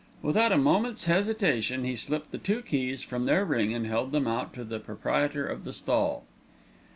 [0.23, 4.25] Without a moment's hesitation he slipped the two keys from their ring and held them
[4.25, 6.23] out to the proprietor of the stall.